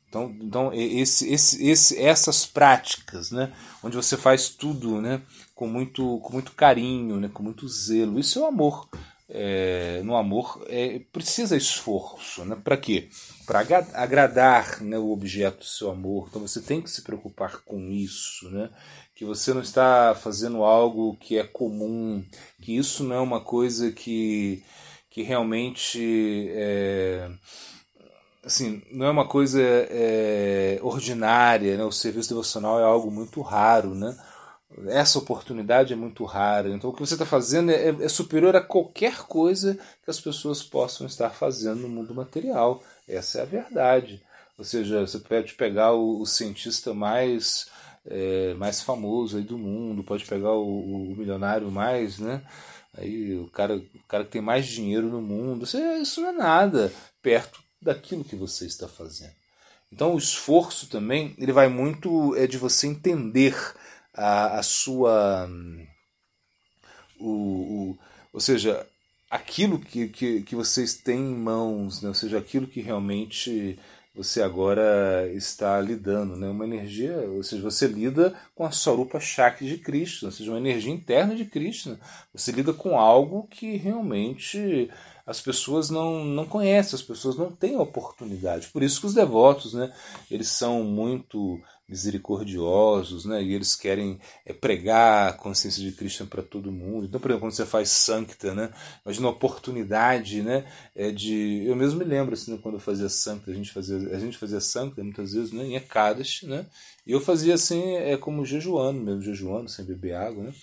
Então, 0.10 0.36
então 0.42 0.74
esse, 0.74 1.32
esse, 1.32 1.66
esse, 1.66 1.98
essas 1.98 2.46
práticas, 2.46 3.32
né, 3.32 3.54
onde 3.82 3.96
você 3.96 4.18
faz 4.18 4.50
tudo, 4.50 5.00
né, 5.00 5.22
com 5.56 5.66
muito, 5.66 6.20
com 6.20 6.34
muito 6.34 6.52
carinho, 6.52 7.22
né, 7.22 7.30
com 7.30 7.42
muito 7.42 7.70
zelo, 7.70 8.20
isso 8.20 8.38
é 8.38 8.42
o 8.42 8.48
amor. 8.48 8.90
É, 9.30 10.02
no 10.06 10.16
amor 10.16 10.66
é, 10.70 11.02
precisa 11.12 11.58
esforço, 11.58 12.46
né? 12.46 12.58
Para 12.64 12.78
quê? 12.78 13.10
Para 13.46 13.60
agradar 13.94 14.82
né, 14.82 14.98
o 14.98 15.12
objeto 15.12 15.60
do 15.60 15.66
seu 15.66 15.92
amor. 15.92 16.28
Então 16.30 16.42
você 16.42 16.62
tem 16.62 16.82
que 16.82 16.90
se 16.90 17.02
preocupar 17.02 17.62
com 17.66 17.92
isso, 17.92 18.50
né? 18.50 18.70
Que 19.14 19.26
você 19.26 19.54
não 19.54 19.62
está 19.62 20.16
fazendo 20.16 20.64
algo 20.64 21.18
que 21.18 21.38
é 21.38 21.44
comum, 21.44 22.24
que 22.62 22.78
isso 22.78 23.04
não 23.04 23.16
é 23.16 23.20
uma 23.20 23.42
coisa 23.42 23.92
que, 23.92 24.64
que 25.10 25.24
realmente 25.24 26.48
é, 26.52 27.30
assim, 28.46 28.82
não 28.92 29.08
é 29.08 29.10
uma 29.10 29.28
coisa 29.28 29.62
ordinária, 30.82 31.76
né? 31.76 31.84
o 31.84 31.92
serviço 31.92 32.30
devocional 32.30 32.80
é 32.80 32.84
algo 32.84 33.12
muito 33.12 33.42
raro, 33.42 33.94
né? 33.94 34.16
Essa 34.88 35.20
oportunidade 35.20 35.94
é 35.94 35.96
muito 35.96 36.24
rara. 36.24 36.70
Então, 36.70 36.90
o 36.90 36.94
que 36.94 37.00
você 37.00 37.16
está 37.16 37.26
fazendo 37.26 37.72
é, 37.72 37.90
é, 37.90 38.10
superior 38.10 38.56
a 38.56 38.62
qualquer 38.62 39.24
coisa 39.24 39.78
que 40.04 40.10
as 40.10 40.20
pessoas 40.20 40.62
possam 40.62 41.08
estar 41.08 41.30
fazendo 41.32 41.82
no 41.82 41.90
mundo 41.90 42.14
material. 42.14 42.84
Essa 43.08 43.40
é 43.40 43.42
a 43.42 43.46
verdade. 43.46 44.22
Ou 44.58 44.64
seja, 44.64 45.06
você 45.06 45.20
pode 45.20 45.54
pegar 45.54 45.94
o, 45.94 46.22
o 46.22 46.26
cientista 46.26 46.94
mais, 46.94 47.68
é, 48.06 48.54
mais 48.56 48.82
famoso 48.82 49.38
aí 49.38 49.44
do 49.44 49.58
mundo, 49.58 50.04
pode 50.04 50.26
pegar 50.26 50.54
o, 50.54 51.12
o 51.12 51.16
milionário 51.16 51.72
mais, 51.72 52.20
né? 52.20 52.42
Aí, 52.96 53.36
o, 53.38 53.48
cara, 53.50 53.78
o 53.78 54.08
cara 54.08 54.24
que 54.26 54.32
tem 54.32 54.42
mais 54.42 54.66
dinheiro 54.66 55.08
no 55.08 55.22
mundo. 55.22 55.66
Isso, 55.66 55.78
isso 55.78 56.22
não 56.22 56.30
é 56.30 56.34
nada 56.34 56.92
perto 57.22 57.62
daquilo 57.82 58.24
que 58.24 58.36
você 58.36 58.66
está 58.66 58.88
fazendo. 58.88 59.36
Então 59.92 60.14
o 60.14 60.18
esforço 60.18 60.88
também 60.88 61.34
ele 61.38 61.52
vai 61.52 61.70
muito 61.70 62.36
é 62.36 62.46
de 62.46 62.58
você 62.58 62.88
entender 62.88 63.56
a, 64.18 64.58
a 64.60 64.64
sua 64.64 65.48
o, 67.20 67.30
o, 67.30 68.00
ou 68.34 68.40
seja 68.40 68.86
aquilo 69.30 69.80
que, 69.80 70.08
que, 70.08 70.42
que 70.42 70.56
vocês 70.56 70.96
têm 70.96 71.20
em 71.20 71.36
mãos, 71.36 72.02
né? 72.02 72.10
ou 72.10 72.16
seja, 72.16 72.38
aquilo 72.38 72.68
que 72.68 72.82
realmente 72.82 73.78
você 74.16 74.42
agora 74.42 75.32
está 75.34 75.80
lidando, 75.80 76.36
né? 76.36 76.50
uma 76.50 76.66
energia, 76.66 77.18
ou 77.30 77.44
seja, 77.44 77.62
você 77.62 77.88
lida 77.88 78.34
com 78.56 78.66
a 78.66 78.72
Sarupa 78.72 79.20
Shakti 79.20 79.66
de 79.66 79.78
Krishna, 79.78 80.30
ou 80.30 80.32
seja, 80.32 80.50
uma 80.52 80.58
energia 80.58 80.92
interna 80.92 81.36
de 81.36 81.46
Krishna. 81.46 82.00
Você 82.34 82.52
lida 82.52 82.74
com 82.74 82.98
algo 82.98 83.48
que 83.48 83.78
realmente 83.78 84.90
as 85.28 85.42
pessoas 85.42 85.90
não, 85.90 86.24
não 86.24 86.46
conhecem, 86.46 86.96
as 86.96 87.02
pessoas 87.02 87.36
não 87.36 87.52
têm 87.52 87.76
oportunidade. 87.76 88.70
Por 88.70 88.82
isso 88.82 89.02
que 89.02 89.08
os 89.08 89.14
devotos, 89.14 89.74
né, 89.74 89.94
eles 90.32 90.48
são 90.48 90.86
muito 90.86 91.60
misericordiosos, 91.90 93.26
né, 93.26 93.44
e 93.44 93.54
eles 93.54 93.76
querem 93.76 94.20
é, 94.46 94.54
pregar 94.54 95.30
a 95.30 95.34
consciência 95.34 95.84
de 95.84 95.92
Cristo 95.92 96.26
para 96.26 96.42
todo 96.42 96.72
mundo. 96.72 97.06
Então, 97.06 97.20
por 97.20 97.30
exemplo, 97.30 97.46
quando 97.46 97.54
você 97.54 97.66
faz 97.66 97.90
Sancta, 97.90 98.54
né, 98.54 98.74
imagina 99.06 99.28
uma 99.28 99.34
oportunidade, 99.34 100.42
né, 100.42 100.66
é 100.96 101.12
de... 101.12 101.64
Eu 101.66 101.76
mesmo 101.76 102.00
me 102.00 102.06
lembro, 102.06 102.34
assim, 102.34 102.52
né, 102.52 102.60
quando 102.64 102.76
eu 102.76 102.82
fazia 102.82 103.10
Sancta, 103.10 103.52
a 103.52 103.54
gente 103.54 103.72
fazia, 103.72 103.98
a 103.98 104.20
gente 104.20 104.38
fazia 104.38 104.62
Sancta 104.62 105.04
muitas 105.04 105.34
vezes, 105.34 105.52
né, 105.52 105.66
em 105.66 105.76
Ekadas, 105.76 106.40
né, 106.44 106.66
e 107.06 107.12
eu 107.12 107.20
fazia 107.20 107.54
assim, 107.54 107.96
é 107.96 108.16
como 108.16 108.46
jejuando 108.46 109.02
mesmo, 109.02 109.22
jejuando, 109.22 109.70
sem 109.70 109.84
beber 109.84 110.16
água, 110.16 110.44
né, 110.44 110.54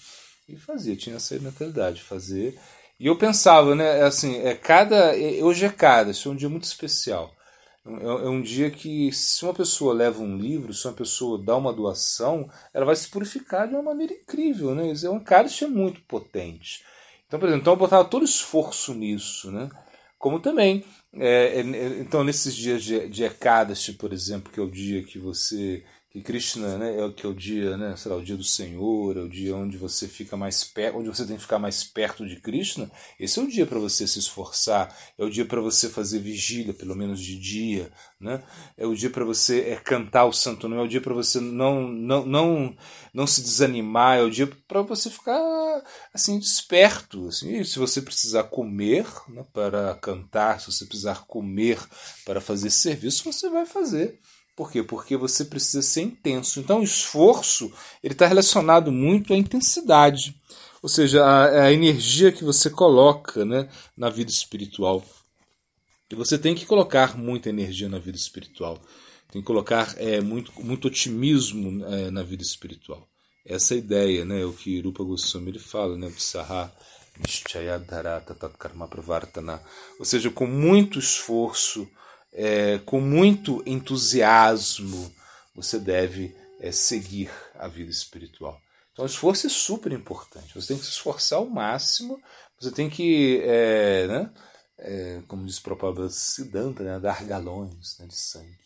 e 0.49 0.56
fazia, 0.56 0.97
tinha 0.97 1.16
essa 1.16 1.38
mentalidade, 1.38 2.02
fazer 2.02 2.59
e 2.99 3.07
eu 3.07 3.17
pensava, 3.17 3.75
né, 3.75 4.03
assim, 4.03 4.39
é 4.39 4.55
cada 4.55 5.13
hoje 5.43 5.65
é 5.65 5.71
cada, 5.71 6.11
isso 6.11 6.29
é 6.29 6.33
um 6.33 6.37
dia 6.37 6.49
muito 6.49 6.65
especial. 6.65 7.35
É, 7.87 8.05
é 8.07 8.29
um 8.29 8.41
dia 8.41 8.71
que 8.71 9.13
se 9.13 9.45
uma 9.45 9.55
pessoa 9.55 9.93
leva 9.95 10.23
um 10.23 10.37
livro, 10.37 10.73
se 10.73 10.87
uma 10.87 10.95
pessoa 10.95 11.43
dá 11.43 11.57
uma 11.57 11.73
doação, 11.73 12.49
ela 12.73 12.87
vai 12.87 12.97
se 12.97 13.09
purificar 13.09 13.69
de 13.69 13.75
uma 13.75 13.83
maneira 13.83 14.15
incrível, 14.15 14.75
né? 14.75 14.93
É 15.03 15.11
um 15.11 15.21
cálice 15.21 15.67
muito 15.67 16.01
potente. 16.03 16.85
Então, 17.27 17.39
por 17.39 17.47
exemplo, 17.47 17.63
então 17.63 17.73
eu 17.75 17.79
botava 17.79 18.05
todo 18.05 18.25
esforço 18.25 18.95
nisso, 18.95 19.51
né? 19.51 19.69
Como 20.19 20.41
também, 20.41 20.85
é, 21.13 21.61
é, 21.61 22.01
então 22.01 22.25
nesses 22.25 22.55
dias 22.55 22.83
de, 22.83 23.09
de 23.09 23.25
Ekadashi, 23.25 23.93
por 23.95 24.13
exemplo, 24.13 24.53
que 24.53 24.59
é 24.59 24.63
o 24.63 24.71
dia 24.71 25.03
que 25.05 25.19
você 25.19 25.85
que 26.14 26.23
Krishna 26.23 26.78
né, 26.78 26.97
é 26.97 27.04
o 27.04 27.12
que 27.12 27.26
é 27.26 27.28
o 27.28 27.35
dia, 27.35 27.76
né, 27.76 27.97
será 27.97 28.14
o 28.14 28.23
dia 28.23 28.37
do 28.37 28.44
Senhor, 28.44 29.16
é 29.16 29.21
o 29.21 29.28
dia 29.28 29.56
onde 29.56 29.76
você 29.76 30.06
fica 30.06 30.37
mais 30.37 30.62
perto, 30.62 30.99
onde 30.99 31.09
você 31.09 31.26
tem 31.26 31.35
que 31.35 31.42
ficar 31.42 31.59
mais 31.59 31.83
perto 31.83 32.25
de 32.25 32.37
Krishna. 32.37 32.88
Esse 33.18 33.40
é 33.40 33.42
o 33.42 33.49
dia 33.49 33.66
para 33.66 33.80
você 33.80 34.06
se 34.06 34.21
esforçar, 34.21 34.97
é 35.18 35.25
o 35.25 35.28
dia 35.28 35.44
para 35.44 35.61
você 35.61 35.88
fazer 35.88 36.21
vigília, 36.21 36.73
pelo 36.73 36.94
menos 36.94 37.18
de 37.18 37.37
dia, 37.37 37.90
né? 38.21 38.44
É 38.76 38.87
o 38.87 38.94
dia 38.94 39.11
para 39.11 39.25
você 39.25 39.62
é, 39.62 39.75
cantar 39.75 40.26
o 40.26 40.33
Santo 40.33 40.68
Nome, 40.68 40.83
é 40.83 40.85
o 40.85 40.88
dia 40.88 41.00
para 41.00 41.12
você 41.12 41.40
não 41.40 41.88
não 41.88 42.25
não 42.25 42.76
não 43.12 43.26
se 43.26 43.42
desanimar, 43.42 44.18
é 44.18 44.23
o 44.23 44.30
dia 44.30 44.47
para 44.68 44.83
você 44.83 45.11
ficar 45.11 45.83
assim 46.12 46.38
desperto, 46.38 47.26
assim. 47.26 47.59
E 47.59 47.64
se 47.64 47.76
você 47.76 48.00
precisar 48.00 48.44
comer, 48.44 49.04
né, 49.28 49.44
para 49.52 49.97
cantar, 49.97 50.61
se 50.61 50.71
você 50.71 50.87
precisar 50.87 51.26
comer 51.26 51.80
para 52.25 52.40
fazer 52.40 52.71
serviço, 52.71 53.25
você 53.25 53.50
vai 53.50 53.66
fazer. 53.66 54.21
Por 54.57 54.71
quê? 54.71 54.83
Porque 54.83 55.17
você 55.17 55.45
precisa 55.45 55.83
ser 55.83 56.03
intenso. 56.03 56.61
Então, 56.61 56.81
o 56.81 56.85
esforço 56.85 57.73
ele 58.03 58.15
está 58.15 58.27
relacionado 58.27 58.93
muito 58.93 59.33
à 59.33 59.37
intensidade, 59.37 60.35
ou 60.83 60.89
seja, 60.89 61.25
a, 61.25 61.65
a, 61.65 61.73
energia 61.73 62.31
que 62.31 62.45
você 62.45 62.71
coloca 62.71 63.45
né, 63.45 63.69
na 63.97 64.09
vida 64.09 64.31
espiritual. 64.31 65.05
E 66.11 66.15
você 66.15 66.39
tem 66.39 66.55
que 66.55 66.67
colocar 66.67 67.17
muita 67.17 67.49
energia 67.49 67.89
na 67.89 67.99
vida 67.99 68.17
espiritual. 68.17 68.81
Tem 69.33 69.41
que 69.41 69.47
colocar 69.47 69.95
é, 69.99 70.21
muito, 70.21 70.53
muito 70.63 70.87
otimismo 70.87 71.85
é, 71.87 72.11
na 72.11 72.23
vida 72.23 72.43
espiritual. 72.43 73.09
essa 73.45 73.75
ideia, 73.75 74.25
né? 74.25 74.45
O 74.45 74.53
que 74.53 74.81
Rupa 74.81 75.03
Goswami 75.03 75.51
ele 75.51 75.59
fala, 75.59 75.97
né? 75.97 76.07
Utsaha 76.07 76.73
ou 79.99 80.05
seja, 80.05 80.31
com 80.31 80.47
muito 80.47 80.99
esforço, 80.99 81.89
é, 82.35 82.79
com 82.85 83.00
muito 83.00 83.62
entusiasmo, 83.64 85.14
você 85.55 85.79
deve 85.79 86.35
é, 86.61 86.73
seguir 86.73 87.31
a 87.55 87.69
vida 87.69 87.91
espiritual. 87.91 88.61
Então, 88.93 89.05
o 89.05 89.09
esforço 89.09 89.47
é 89.47 89.50
super 89.50 89.93
importante. 89.93 90.55
Você 90.55 90.69
tem 90.69 90.79
que 90.79 90.85
se 90.85 90.93
esforçar 90.93 91.38
ao 91.38 91.47
máximo. 91.47 92.21
Você 92.61 92.71
tem 92.71 92.91
que, 92.91 93.41
é, 93.45 94.07
né, 94.07 94.31
é, 94.79 95.23
como 95.26 95.47
diz 95.47 95.59
o 95.59 95.62
próprio 95.62 96.09
Siddhanta, 96.11 96.83
né, 96.83 96.99
dar 97.00 97.25
galões 97.25 97.99
né, 97.99 98.07
de 98.07 98.17
sangue. 98.17 98.59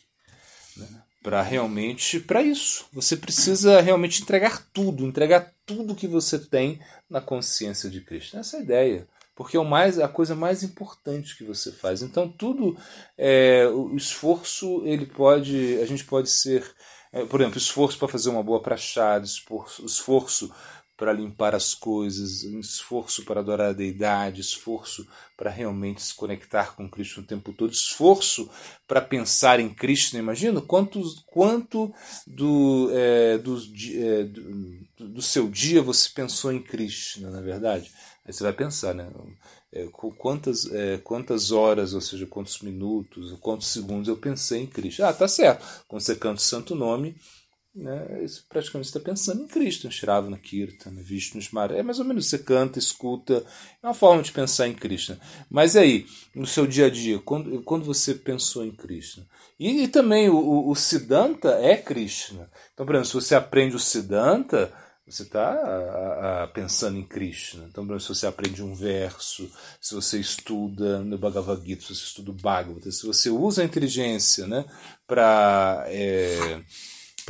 Né, 0.76 0.86
para 1.22 1.42
realmente, 1.42 2.20
para 2.20 2.42
isso. 2.42 2.86
Você 2.92 3.16
precisa 3.16 3.80
realmente 3.80 4.22
entregar 4.22 4.66
tudo, 4.72 5.06
entregar 5.06 5.52
tudo 5.66 5.94
que 5.94 6.06
você 6.06 6.38
tem 6.38 6.80
na 7.08 7.20
consciência 7.20 7.90
de 7.90 8.00
Cristo. 8.00 8.38
Essa 8.38 8.56
é 8.56 8.60
a 8.60 8.62
ideia. 8.62 9.08
Porque 9.38 9.56
é 9.56 9.60
o 9.60 9.64
mais, 9.64 10.00
a 10.00 10.08
coisa 10.08 10.34
mais 10.34 10.64
importante 10.64 11.36
que 11.36 11.44
você 11.44 11.70
faz. 11.70 12.02
Então, 12.02 12.28
tudo, 12.28 12.76
é, 13.16 13.68
o 13.68 13.94
esforço, 13.94 14.82
ele 14.84 15.06
pode, 15.06 15.78
a 15.80 15.86
gente 15.86 16.04
pode 16.04 16.28
ser 16.28 16.74
é, 17.12 17.24
por 17.24 17.40
exemplo, 17.40 17.56
esforço 17.58 17.98
para 17.98 18.08
fazer 18.08 18.30
uma 18.30 18.42
boa 18.42 18.60
prachada, 18.60 19.24
esforço, 19.24 19.86
esforço 19.86 20.52
para 20.98 21.12
limpar 21.12 21.54
as 21.54 21.74
coisas, 21.74 22.42
esforço 22.42 23.24
para 23.24 23.38
adorar 23.38 23.68
a 23.68 23.72
deidade, 23.72 24.40
esforço 24.40 25.06
para 25.36 25.48
realmente 25.48 26.02
se 26.02 26.12
conectar 26.12 26.74
com 26.74 26.90
Cristo 26.90 27.20
o 27.20 27.24
tempo 27.24 27.52
todo, 27.52 27.72
esforço 27.72 28.50
para 28.86 29.00
pensar 29.00 29.60
em 29.60 29.72
Cristo. 29.72 30.18
Imagina 30.18 30.60
quanto, 30.60 31.00
quanto 31.26 31.94
do, 32.26 32.90
é, 32.92 33.38
do, 33.38 33.56
é, 33.94 34.24
do, 34.24 35.08
do, 35.10 35.22
seu 35.22 35.48
dia 35.48 35.80
você 35.80 36.10
pensou 36.12 36.52
em 36.52 36.60
Cristo, 36.60 37.20
não 37.20 37.38
é 37.38 37.42
verdade? 37.42 37.92
Aí 38.28 38.34
você 38.34 38.42
vai 38.42 38.52
pensar, 38.52 38.94
né? 38.94 39.10
é, 39.72 39.86
quantas, 40.18 40.70
é, 40.70 40.98
quantas 40.98 41.50
horas, 41.50 41.94
ou 41.94 42.00
seja, 42.00 42.26
quantos 42.26 42.60
minutos, 42.60 43.32
quantos 43.40 43.68
segundos 43.68 44.06
eu 44.06 44.18
pensei 44.18 44.62
em 44.62 44.66
Cristo. 44.66 45.02
Ah, 45.02 45.12
tá 45.14 45.26
certo. 45.26 45.64
Quando 45.88 46.02
você 46.02 46.14
canta 46.14 46.36
o 46.36 46.44
santo 46.44 46.74
nome, 46.74 47.16
né, 47.74 48.24
isso 48.24 48.44
praticamente 48.48 48.88
está 48.88 48.98
pensando 48.98 49.42
em 49.42 49.46
Cristo, 49.46 49.86
em 49.86 49.90
Shravana 49.90 50.36
Kirtana, 50.36 51.02
Vishnu 51.02 51.40
Smara. 51.40 51.74
É 51.74 51.82
mais 51.82 51.98
ou 51.98 52.04
menos 52.04 52.28
você 52.28 52.38
canta, 52.38 52.78
escuta, 52.78 53.44
é 53.82 53.86
uma 53.86 53.94
forma 53.94 54.22
de 54.22 54.30
pensar 54.30 54.68
em 54.68 54.74
Krishna. 54.74 55.18
Mas 55.48 55.76
aí, 55.76 56.06
no 56.34 56.46
seu 56.46 56.66
dia 56.66 56.86
a 56.86 56.90
dia, 56.90 57.18
quando, 57.18 57.62
quando 57.62 57.84
você 57.84 58.14
pensou 58.14 58.62
em 58.62 58.72
Krishna? 58.72 59.26
E, 59.58 59.84
e 59.84 59.88
também 59.88 60.28
o, 60.28 60.36
o, 60.36 60.70
o 60.70 60.74
Siddhanta 60.74 61.50
é 61.60 61.76
Krishna. 61.76 62.50
Então, 62.74 62.84
por 62.84 62.94
exemplo, 62.94 63.08
se 63.08 63.26
você 63.26 63.34
aprende 63.34 63.76
o 63.76 63.80
Siddhanta, 63.80 64.72
você 65.10 65.22
está 65.22 66.50
pensando 66.52 66.98
em 66.98 67.02
Krishna. 67.02 67.66
Então, 67.68 67.98
se 67.98 68.08
você 68.08 68.26
aprende 68.26 68.62
um 68.62 68.74
verso, 68.74 69.50
se 69.80 69.94
você 69.94 70.20
estuda 70.20 70.98
no 71.00 71.16
Bhagavad 71.16 71.66
Gita, 71.66 71.82
se 71.82 71.94
você 71.94 72.04
estuda 72.04 72.30
o 72.30 72.34
Bhagavata, 72.34 72.90
se 72.90 73.06
você 73.06 73.30
usa 73.30 73.62
a 73.62 73.64
inteligência 73.64 74.46
né, 74.46 74.64
para 75.06 75.84
é, 75.88 76.60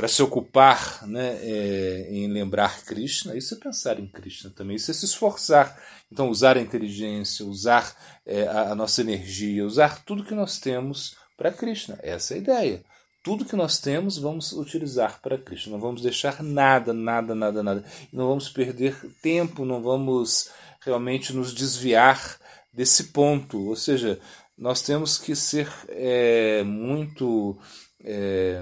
se 0.07 0.21
ocupar 0.21 1.07
né, 1.07 1.39
é, 1.41 2.07
em 2.11 2.27
lembrar 2.27 2.83
Krishna, 2.83 3.35
isso 3.35 3.53
é 3.53 3.57
pensar 3.57 3.99
em 3.99 4.07
Krishna 4.07 4.49
também, 4.49 4.75
isso 4.75 4.91
é 4.91 4.93
se 4.93 5.05
esforçar. 5.05 5.81
Então, 6.11 6.29
usar 6.29 6.57
a 6.57 6.61
inteligência, 6.61 7.45
usar 7.45 7.95
é, 8.25 8.43
a, 8.47 8.71
a 8.71 8.75
nossa 8.75 8.99
energia, 9.01 9.65
usar 9.65 10.03
tudo 10.03 10.25
que 10.25 10.35
nós 10.35 10.59
temos 10.59 11.15
para 11.37 11.51
Krishna. 11.51 11.97
Essa 12.03 12.33
é 12.33 12.37
a 12.37 12.39
ideia 12.39 12.88
tudo 13.21 13.45
que 13.45 13.55
nós 13.55 13.79
temos 13.79 14.17
vamos 14.17 14.51
utilizar 14.51 15.21
para 15.21 15.37
Cristo. 15.37 15.69
Não 15.69 15.79
vamos 15.79 16.01
deixar 16.01 16.41
nada, 16.41 16.93
nada, 16.93 17.35
nada, 17.35 17.61
nada. 17.61 17.85
Não 18.11 18.27
vamos 18.27 18.49
perder 18.49 18.95
tempo, 19.21 19.65
não 19.65 19.81
vamos 19.81 20.49
realmente 20.81 21.33
nos 21.33 21.53
desviar 21.53 22.37
desse 22.73 23.05
ponto. 23.05 23.67
Ou 23.67 23.75
seja, 23.75 24.19
nós 24.57 24.81
temos 24.81 25.17
que 25.17 25.35
ser 25.35 25.69
é, 25.89 26.63
muito 26.63 27.57
é, 28.03 28.61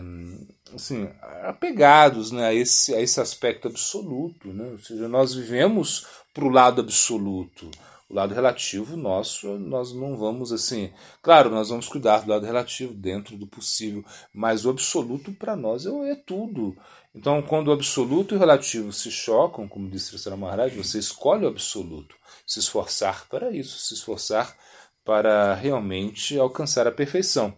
assim, 0.74 1.10
apegados 1.43 2.32
né, 2.32 2.48
a, 2.48 2.54
esse, 2.54 2.93
a 2.93 3.02
esse 3.02 3.20
aspecto 3.20 3.67
absoluto. 3.67 4.48
Né? 4.52 4.72
Ou 4.72 4.80
seja, 4.80 5.08
nós 5.08 5.34
vivemos 5.34 6.06
para 6.34 6.46
o 6.46 6.50
lado 6.50 6.82
absoluto. 6.82 7.70
O 8.10 8.13
lado 8.13 8.34
relativo 8.34 8.96
nosso, 8.96 9.58
nós 9.60 9.93
não 9.93 10.15
vamos 10.15 10.54
assim. 10.54 10.93
Claro, 11.22 11.50
nós 11.50 11.70
vamos 11.70 11.89
cuidar 11.89 12.20
do 12.20 12.30
lado 12.30 12.46
relativo 12.46 12.93
dentro 12.93 13.36
do 13.36 13.46
possível, 13.46 14.04
mas 14.34 14.65
o 14.65 14.70
absoluto 14.70 15.34
para 15.34 15.58
nós 15.58 15.86
é, 15.86 16.12
é, 16.12 16.15
tudo. 16.15 16.78
Então, 17.13 17.41
quando 17.41 17.67
o 17.67 17.74
absoluto 17.74 18.34
e 18.34 18.38
o 18.38 18.39
relativo 18.39 18.93
se 18.93 19.12
chocam, 19.12 19.67
como 19.67 19.89
disse 19.89 20.17
Sri 20.17 20.38
Maharaj, 20.38 20.74
você 20.76 21.00
escolhe 21.00 21.43
o 21.43 21.50
absoluto, 21.50 22.15
se 22.46 22.60
esforçar 22.60 23.28
para 23.28 23.52
isso, 23.52 23.78
se 23.78 23.93
esforçar 23.93 24.56
para 25.04 25.54
realmente 25.54 26.38
alcançar 26.39 26.88
a 26.88 26.91
perfeição. 26.91 27.58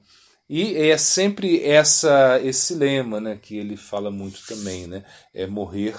E 0.50 0.76
é 0.78 0.98
sempre 0.98 1.64
essa 1.64 2.40
esse 2.44 2.74
lema 2.74 3.22
né, 3.22 3.38
que 3.40 3.56
ele 3.56 3.78
fala 3.78 4.10
muito 4.10 4.44
também, 4.48 4.88
né? 4.88 5.06
É 5.32 5.46
morrer 5.46 5.96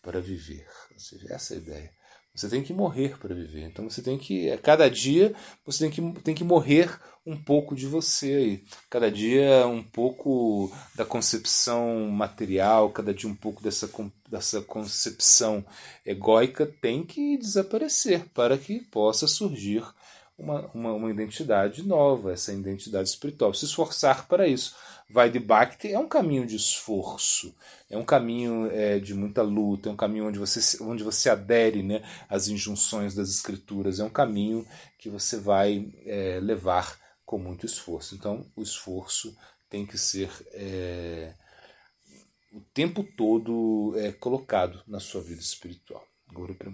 para 0.00 0.20
viver. 0.20 0.66
Ou 0.92 0.98
seja, 0.98 1.34
essa 1.34 1.52
é 1.52 1.56
a 1.56 1.60
ideia. 1.60 1.99
Você 2.40 2.48
tem 2.48 2.62
que 2.62 2.72
morrer 2.72 3.18
para 3.18 3.34
viver. 3.34 3.64
Então 3.66 3.88
você 3.88 4.00
tem 4.00 4.16
que, 4.16 4.50
a 4.50 4.56
cada 4.56 4.88
dia, 4.88 5.34
você 5.64 5.84
tem 5.86 5.90
que, 5.90 6.20
tem 6.22 6.34
que 6.34 6.42
morrer 6.42 6.98
um 7.26 7.36
pouco 7.36 7.74
de 7.74 7.86
você 7.86 8.32
aí. 8.32 8.64
Cada 8.88 9.10
dia 9.10 9.66
um 9.66 9.82
pouco 9.82 10.72
da 10.94 11.04
concepção 11.04 12.08
material, 12.08 12.88
cada 12.88 13.12
dia 13.12 13.28
um 13.28 13.34
pouco 13.34 13.62
dessa, 13.62 13.90
dessa 14.26 14.62
concepção 14.62 15.62
egóica 16.04 16.64
tem 16.64 17.04
que 17.04 17.36
desaparecer 17.36 18.24
para 18.32 18.56
que 18.56 18.80
possa 18.80 19.26
surgir 19.26 19.84
uma, 20.40 20.66
uma, 20.74 20.92
uma 20.92 21.10
identidade 21.10 21.86
nova, 21.86 22.32
essa 22.32 22.52
identidade 22.52 23.08
espiritual. 23.08 23.52
Se 23.52 23.66
esforçar 23.66 24.26
para 24.26 24.48
isso. 24.48 24.74
Vai 25.12 25.28
de 25.28 25.40
Bhakti 25.40 25.92
é 25.92 25.98
um 25.98 26.06
caminho 26.06 26.46
de 26.46 26.54
esforço, 26.54 27.52
é 27.90 27.98
um 27.98 28.04
caminho 28.04 28.70
é, 28.70 29.00
de 29.00 29.12
muita 29.12 29.42
luta, 29.42 29.88
é 29.88 29.92
um 29.92 29.96
caminho 29.96 30.28
onde 30.28 30.38
você, 30.38 30.80
onde 30.84 31.02
você 31.02 31.28
adere 31.28 31.82
né, 31.82 32.00
às 32.28 32.46
injunções 32.46 33.12
das 33.12 33.28
escrituras, 33.28 33.98
é 33.98 34.04
um 34.04 34.10
caminho 34.10 34.64
que 35.00 35.08
você 35.08 35.36
vai 35.36 35.92
é, 36.06 36.38
levar 36.40 36.96
com 37.26 37.38
muito 37.38 37.66
esforço. 37.66 38.14
Então, 38.14 38.46
o 38.54 38.62
esforço 38.62 39.36
tem 39.68 39.84
que 39.84 39.98
ser 39.98 40.30
é, 40.52 41.34
o 42.52 42.60
tempo 42.72 43.02
todo 43.02 43.92
é, 43.96 44.12
colocado 44.12 44.80
na 44.86 45.00
sua 45.00 45.20
vida 45.20 45.40
espiritual. 45.40 46.06
Agora 46.28 46.54
para 46.54 46.70